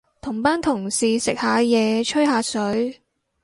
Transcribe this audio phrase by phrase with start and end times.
[0.19, 3.03] 同班同事食下嘢，吹下水